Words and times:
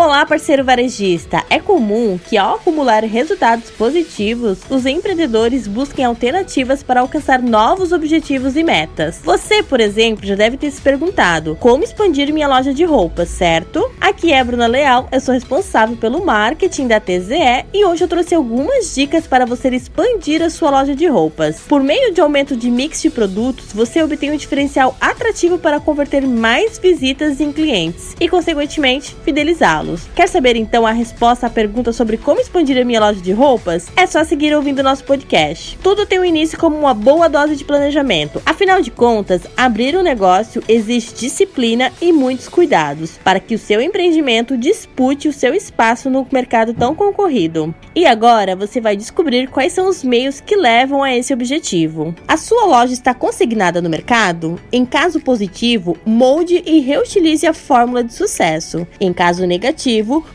Olá, 0.00 0.24
parceiro 0.24 0.64
varejista! 0.64 1.44
É 1.50 1.58
comum 1.58 2.20
que, 2.24 2.38
ao 2.38 2.54
acumular 2.54 3.02
resultados 3.02 3.68
positivos, 3.68 4.60
os 4.70 4.86
empreendedores 4.86 5.66
busquem 5.66 6.04
alternativas 6.04 6.84
para 6.84 7.00
alcançar 7.00 7.42
novos 7.42 7.90
objetivos 7.90 8.54
e 8.54 8.62
metas. 8.62 9.20
Você, 9.24 9.60
por 9.60 9.80
exemplo, 9.80 10.24
já 10.24 10.36
deve 10.36 10.56
ter 10.56 10.70
se 10.70 10.80
perguntado 10.80 11.56
como 11.58 11.82
expandir 11.82 12.32
minha 12.32 12.46
loja 12.46 12.72
de 12.72 12.84
roupas, 12.84 13.28
certo? 13.28 13.90
Aqui 14.00 14.32
é 14.32 14.38
a 14.38 14.44
Bruna 14.44 14.68
Leal, 14.68 15.08
eu 15.10 15.20
sou 15.20 15.34
responsável 15.34 15.96
pelo 15.96 16.24
marketing 16.24 16.86
da 16.86 17.00
TZE 17.00 17.66
e 17.74 17.84
hoje 17.84 18.04
eu 18.04 18.08
trouxe 18.08 18.36
algumas 18.36 18.94
dicas 18.94 19.26
para 19.26 19.44
você 19.44 19.68
expandir 19.70 20.44
a 20.44 20.48
sua 20.48 20.70
loja 20.70 20.94
de 20.94 21.08
roupas. 21.08 21.62
Por 21.62 21.82
meio 21.82 22.14
de 22.14 22.20
aumento 22.20 22.56
de 22.56 22.70
mix 22.70 23.02
de 23.02 23.10
produtos, 23.10 23.72
você 23.72 24.00
obtém 24.00 24.30
um 24.30 24.36
diferencial 24.36 24.96
atrativo 25.00 25.58
para 25.58 25.80
converter 25.80 26.24
mais 26.24 26.78
visitas 26.78 27.40
em 27.40 27.50
clientes 27.50 28.14
e, 28.20 28.28
consequentemente, 28.28 29.16
fidelizá-los. 29.24 29.87
Quer 30.14 30.28
saber 30.28 30.56
então 30.56 30.86
a 30.86 30.92
resposta 30.92 31.46
à 31.46 31.50
pergunta 31.50 31.92
sobre 31.92 32.16
como 32.16 32.40
expandir 32.40 32.80
a 32.80 32.84
minha 32.84 33.00
loja 33.00 33.20
de 33.20 33.32
roupas? 33.32 33.86
É 33.96 34.06
só 34.06 34.22
seguir 34.24 34.54
ouvindo 34.54 34.82
nosso 34.82 35.04
podcast. 35.04 35.78
Tudo 35.82 36.04
tem 36.04 36.18
um 36.18 36.24
início 36.24 36.58
como 36.58 36.76
uma 36.76 36.92
boa 36.92 37.28
dose 37.28 37.56
de 37.56 37.64
planejamento. 37.64 38.42
Afinal 38.44 38.80
de 38.82 38.90
contas, 38.90 39.42
abrir 39.56 39.96
um 39.96 40.02
negócio 40.02 40.62
exige 40.68 41.14
disciplina 41.14 41.90
e 42.00 42.12
muitos 42.12 42.48
cuidados 42.48 43.18
para 43.24 43.40
que 43.40 43.54
o 43.54 43.58
seu 43.58 43.80
empreendimento 43.80 44.56
dispute 44.56 45.28
o 45.28 45.32
seu 45.32 45.54
espaço 45.54 46.10
no 46.10 46.26
mercado 46.30 46.74
tão 46.74 46.94
concorrido. 46.94 47.74
E 47.94 48.06
agora 48.06 48.54
você 48.54 48.80
vai 48.80 48.96
descobrir 48.96 49.48
quais 49.48 49.72
são 49.72 49.88
os 49.88 50.04
meios 50.04 50.40
que 50.40 50.56
levam 50.56 51.02
a 51.02 51.14
esse 51.14 51.32
objetivo. 51.32 52.14
A 52.26 52.36
sua 52.36 52.66
loja 52.66 52.92
está 52.92 53.14
consignada 53.14 53.80
no 53.80 53.88
mercado? 53.88 54.60
Em 54.70 54.84
caso 54.84 55.20
positivo, 55.20 55.96
molde 56.04 56.62
e 56.66 56.80
reutilize 56.80 57.46
a 57.46 57.54
fórmula 57.54 58.04
de 58.04 58.12
sucesso. 58.12 58.86
Em 59.00 59.12
caso 59.12 59.46
negativo, 59.46 59.77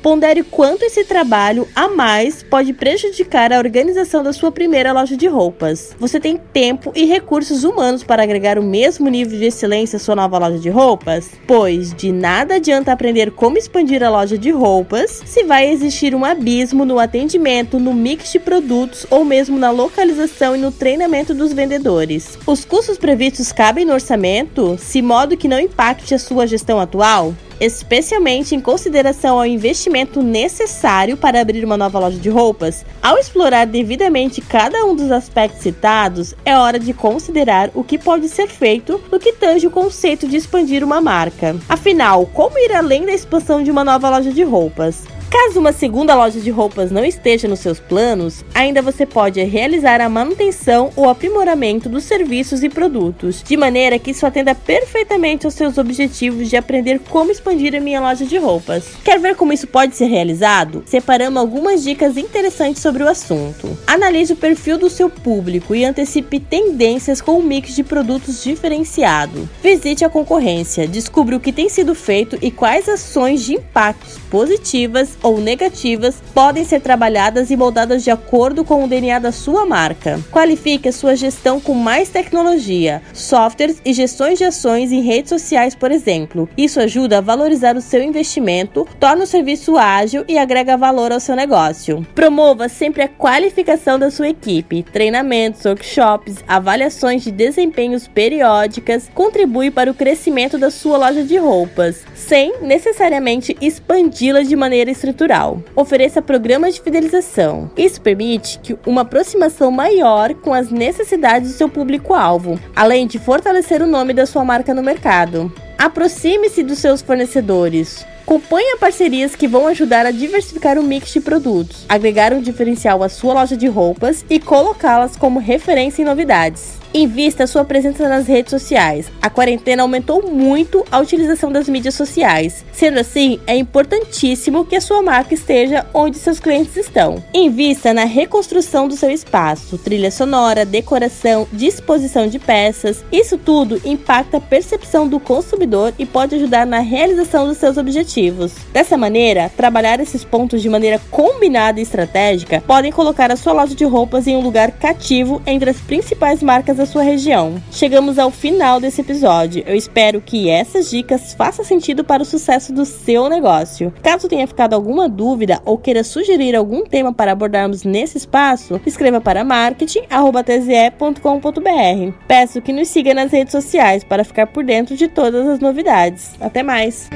pondere 0.00 0.42
quanto 0.42 0.84
esse 0.84 1.04
trabalho 1.04 1.66
a 1.74 1.88
mais 1.88 2.42
pode 2.42 2.72
prejudicar 2.72 3.52
a 3.52 3.58
organização 3.58 4.22
da 4.22 4.32
sua 4.32 4.52
primeira 4.52 4.92
loja 4.92 5.16
de 5.16 5.26
roupas. 5.26 5.94
Você 5.98 6.20
tem 6.20 6.36
tempo 6.36 6.92
e 6.94 7.04
recursos 7.04 7.64
humanos 7.64 8.04
para 8.04 8.22
agregar 8.22 8.58
o 8.58 8.62
mesmo 8.62 9.08
nível 9.08 9.38
de 9.38 9.46
excelência 9.46 9.96
à 9.96 10.00
sua 10.00 10.14
nova 10.14 10.38
loja 10.38 10.58
de 10.58 10.70
roupas? 10.70 11.30
Pois 11.46 11.92
de 11.92 12.12
nada 12.12 12.56
adianta 12.56 12.92
aprender 12.92 13.32
como 13.32 13.58
expandir 13.58 14.02
a 14.02 14.10
loja 14.10 14.38
de 14.38 14.50
roupas 14.50 15.22
se 15.26 15.42
vai 15.42 15.68
existir 15.70 16.14
um 16.14 16.24
abismo 16.24 16.84
no 16.84 16.98
atendimento, 16.98 17.78
no 17.78 17.92
mix 17.92 18.30
de 18.30 18.38
produtos 18.38 19.06
ou 19.10 19.24
mesmo 19.24 19.58
na 19.58 19.70
localização 19.70 20.54
e 20.54 20.58
no 20.58 20.70
treinamento 20.70 21.34
dos 21.34 21.52
vendedores. 21.52 22.38
Os 22.46 22.64
custos 22.64 22.96
previstos 22.96 23.50
cabem 23.52 23.84
no 23.84 23.92
orçamento, 23.92 24.76
se 24.78 25.02
modo 25.02 25.36
que 25.36 25.48
não 25.48 25.58
impacte 25.58 26.14
a 26.14 26.18
sua 26.18 26.46
gestão 26.46 26.78
atual? 26.78 27.34
especialmente 27.64 28.56
em 28.56 28.60
consideração 28.60 29.31
ao 29.38 29.46
investimento 29.46 30.22
necessário 30.22 31.16
para 31.16 31.40
abrir 31.40 31.64
uma 31.64 31.76
nova 31.76 31.98
loja 31.98 32.18
de 32.18 32.28
roupas, 32.28 32.84
ao 33.02 33.18
explorar 33.18 33.66
devidamente 33.66 34.40
cada 34.40 34.84
um 34.84 34.94
dos 34.94 35.10
aspectos 35.10 35.62
citados, 35.62 36.34
é 36.44 36.56
hora 36.56 36.78
de 36.78 36.92
considerar 36.92 37.70
o 37.74 37.84
que 37.84 37.98
pode 37.98 38.28
ser 38.28 38.48
feito 38.48 39.00
no 39.10 39.18
que 39.18 39.32
tange 39.32 39.66
o 39.66 39.70
conceito 39.70 40.28
de 40.28 40.36
expandir 40.36 40.84
uma 40.84 41.00
marca. 41.00 41.56
Afinal, 41.68 42.26
como 42.26 42.58
ir 42.58 42.72
além 42.72 43.04
da 43.04 43.12
expansão 43.12 43.62
de 43.62 43.70
uma 43.70 43.84
nova 43.84 44.10
loja 44.10 44.32
de 44.32 44.42
roupas? 44.42 45.02
Caso 45.32 45.58
uma 45.58 45.72
segunda 45.72 46.14
loja 46.14 46.38
de 46.40 46.50
roupas 46.50 46.90
não 46.90 47.02
esteja 47.02 47.48
nos 47.48 47.60
seus 47.60 47.80
planos, 47.80 48.44
ainda 48.54 48.82
você 48.82 49.06
pode 49.06 49.42
realizar 49.42 49.98
a 49.98 50.06
manutenção 50.06 50.90
ou 50.94 51.08
aprimoramento 51.08 51.88
dos 51.88 52.04
serviços 52.04 52.62
e 52.62 52.68
produtos, 52.68 53.42
de 53.42 53.56
maneira 53.56 53.98
que 53.98 54.10
isso 54.10 54.26
atenda 54.26 54.54
perfeitamente 54.54 55.46
aos 55.46 55.54
seus 55.54 55.78
objetivos 55.78 56.50
de 56.50 56.56
aprender 56.58 57.00
como 57.08 57.30
expandir 57.30 57.74
a 57.74 57.80
minha 57.80 57.98
loja 57.98 58.26
de 58.26 58.36
roupas. 58.36 58.84
Quer 59.02 59.18
ver 59.18 59.34
como 59.34 59.54
isso 59.54 59.66
pode 59.66 59.96
ser 59.96 60.04
realizado? 60.04 60.82
Separamos 60.84 61.40
algumas 61.40 61.82
dicas 61.82 62.18
interessantes 62.18 62.82
sobre 62.82 63.02
o 63.02 63.08
assunto. 63.08 63.74
Analise 63.86 64.34
o 64.34 64.36
perfil 64.36 64.76
do 64.76 64.90
seu 64.90 65.08
público 65.08 65.74
e 65.74 65.82
antecipe 65.82 66.40
tendências 66.40 67.22
com 67.22 67.38
um 67.38 67.42
mix 67.42 67.74
de 67.74 67.82
produtos 67.82 68.44
diferenciado. 68.44 69.48
Visite 69.62 70.04
a 70.04 70.10
concorrência, 70.10 70.86
descubra 70.86 71.36
o 71.36 71.40
que 71.40 71.54
tem 71.54 71.70
sido 71.70 71.94
feito 71.94 72.36
e 72.42 72.50
quais 72.50 72.86
ações 72.86 73.40
de 73.42 73.54
impactos 73.54 74.18
positivas 74.30 75.21
ou 75.22 75.40
negativas 75.40 76.16
podem 76.34 76.64
ser 76.64 76.80
trabalhadas 76.80 77.50
e 77.50 77.56
moldadas 77.56 78.02
de 78.02 78.10
acordo 78.10 78.64
com 78.64 78.84
o 78.84 78.88
DNA 78.88 79.18
da 79.18 79.30
sua 79.30 79.64
marca. 79.64 80.20
Qualifique 80.30 80.88
a 80.88 80.92
sua 80.92 81.14
gestão 81.14 81.60
com 81.60 81.74
mais 81.74 82.08
tecnologia, 82.08 83.00
softwares 83.12 83.80
e 83.84 83.92
gestões 83.92 84.38
de 84.38 84.44
ações 84.44 84.90
em 84.90 85.02
redes 85.02 85.28
sociais, 85.28 85.74
por 85.74 85.92
exemplo. 85.92 86.48
Isso 86.56 86.80
ajuda 86.80 87.18
a 87.18 87.20
valorizar 87.20 87.76
o 87.76 87.80
seu 87.80 88.02
investimento, 88.02 88.86
torna 88.98 89.24
o 89.24 89.26
serviço 89.26 89.76
ágil 89.76 90.24
e 90.28 90.36
agrega 90.36 90.76
valor 90.76 91.12
ao 91.12 91.20
seu 91.20 91.36
negócio. 91.36 92.04
Promova 92.14 92.68
sempre 92.68 93.02
a 93.02 93.08
qualificação 93.08 93.98
da 93.98 94.10
sua 94.10 94.28
equipe, 94.28 94.82
treinamentos, 94.82 95.64
workshops, 95.64 96.36
avaliações 96.48 97.22
de 97.22 97.30
desempenhos 97.30 98.08
periódicas, 98.08 99.08
contribui 99.14 99.70
para 99.70 99.90
o 99.90 99.94
crescimento 99.94 100.58
da 100.58 100.70
sua 100.70 100.96
loja 100.96 101.22
de 101.22 101.36
roupas, 101.36 102.00
sem 102.14 102.54
necessariamente 102.60 103.56
expandi-la 103.60 104.42
de 104.42 104.56
maneira 104.56 104.90
estrutural 104.90 105.11
estrutural. 105.12 105.62
Ofereça 105.76 106.20
programas 106.20 106.74
de 106.74 106.80
fidelização. 106.80 107.70
Isso 107.76 108.00
permite 108.00 108.58
que 108.58 108.76
uma 108.86 109.02
aproximação 109.02 109.70
maior 109.70 110.34
com 110.34 110.52
as 110.52 110.70
necessidades 110.70 111.52
do 111.52 111.56
seu 111.56 111.68
público-alvo, 111.68 112.58
além 112.74 113.06
de 113.06 113.18
fortalecer 113.18 113.82
o 113.82 113.86
nome 113.86 114.12
da 114.12 114.26
sua 114.26 114.44
marca 114.44 114.74
no 114.74 114.82
mercado. 114.82 115.52
Aproxime-se 115.78 116.62
dos 116.62 116.78
seus 116.78 117.02
fornecedores. 117.02 118.04
Componha 118.24 118.76
parcerias 118.78 119.34
que 119.34 119.48
vão 119.48 119.66
ajudar 119.66 120.06
a 120.06 120.10
diversificar 120.10 120.78
o 120.78 120.82
mix 120.82 121.12
de 121.12 121.20
produtos, 121.20 121.84
agregar 121.88 122.32
um 122.32 122.40
diferencial 122.40 123.02
à 123.02 123.08
sua 123.08 123.34
loja 123.34 123.56
de 123.56 123.66
roupas 123.66 124.24
e 124.30 124.38
colocá-las 124.38 125.16
como 125.16 125.40
referência 125.40 126.02
em 126.02 126.04
novidades. 126.04 126.81
Invista 126.94 127.46
sua 127.46 127.64
presença 127.64 128.06
nas 128.06 128.26
redes 128.26 128.50
sociais. 128.50 129.10
A 129.22 129.30
quarentena 129.30 129.82
aumentou 129.82 130.30
muito 130.30 130.84
a 130.90 130.98
utilização 130.98 131.50
das 131.50 131.66
mídias 131.66 131.94
sociais. 131.94 132.66
Sendo 132.70 133.00
assim, 133.00 133.40
é 133.46 133.56
importantíssimo 133.56 134.66
que 134.66 134.76
a 134.76 134.80
sua 134.80 135.00
marca 135.00 135.32
esteja 135.32 135.86
onde 135.94 136.18
seus 136.18 136.38
clientes 136.38 136.76
estão. 136.76 137.24
Invista 137.32 137.94
na 137.94 138.04
reconstrução 138.04 138.86
do 138.88 138.94
seu 138.94 139.10
espaço, 139.10 139.78
trilha 139.78 140.10
sonora, 140.10 140.66
decoração, 140.66 141.48
disposição 141.50 142.26
de 142.26 142.38
peças. 142.38 143.02
Isso 143.10 143.38
tudo 143.38 143.80
impacta 143.86 144.36
a 144.36 144.40
percepção 144.40 145.08
do 145.08 145.18
consumidor 145.18 145.94
e 145.98 146.04
pode 146.04 146.34
ajudar 146.34 146.66
na 146.66 146.80
realização 146.80 147.46
dos 147.46 147.56
seus 147.56 147.78
objetivos. 147.78 148.52
Dessa 148.70 148.98
maneira, 148.98 149.50
trabalhar 149.56 149.98
esses 149.98 150.24
pontos 150.24 150.60
de 150.60 150.68
maneira 150.68 151.00
combinada 151.10 151.80
e 151.80 151.82
estratégica 151.82 152.62
podem 152.66 152.92
colocar 152.92 153.32
a 153.32 153.36
sua 153.36 153.54
loja 153.54 153.74
de 153.74 153.84
roupas 153.86 154.26
em 154.26 154.36
um 154.36 154.42
lugar 154.42 154.72
cativo 154.72 155.40
entre 155.46 155.70
as 155.70 155.80
principais 155.80 156.42
marcas 156.42 156.81
da 156.82 156.86
sua 156.86 157.02
região. 157.02 157.62
Chegamos 157.70 158.18
ao 158.18 158.32
final 158.32 158.80
desse 158.80 159.00
episódio. 159.00 159.62
Eu 159.64 159.76
espero 159.76 160.20
que 160.20 160.50
essas 160.50 160.90
dicas 160.90 161.32
façam 161.32 161.64
sentido 161.64 162.02
para 162.02 162.22
o 162.22 162.26
sucesso 162.26 162.72
do 162.72 162.84
seu 162.84 163.28
negócio. 163.28 163.94
Caso 164.02 164.28
tenha 164.28 164.48
ficado 164.48 164.74
alguma 164.74 165.08
dúvida 165.08 165.62
ou 165.64 165.78
queira 165.78 166.02
sugerir 166.02 166.56
algum 166.56 166.84
tema 166.84 167.12
para 167.12 167.30
abordarmos 167.30 167.84
nesse 167.84 168.18
espaço, 168.18 168.80
escreva 168.84 169.20
para 169.20 169.44
marketing@tze.com.br. 169.44 172.14
Peço 172.26 172.60
que 172.60 172.72
nos 172.72 172.88
siga 172.88 173.14
nas 173.14 173.30
redes 173.30 173.52
sociais 173.52 174.02
para 174.02 174.24
ficar 174.24 174.48
por 174.48 174.64
dentro 174.64 174.96
de 174.96 175.06
todas 175.06 175.46
as 175.46 175.60
novidades. 175.60 176.32
Até 176.40 176.64
mais. 176.64 177.08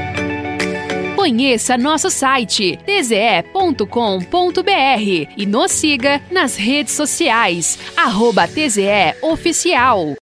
Conheça 1.27 1.77
nosso 1.77 2.09
site 2.09 2.79
tze.com.br 2.87 3.83
e 5.37 5.45
nos 5.45 5.73
siga 5.73 6.23
nas 6.31 6.55
redes 6.55 6.95
sociais, 6.95 7.77
arroba 7.97 8.47
TZE 8.47 9.17
Oficial. 9.21 10.15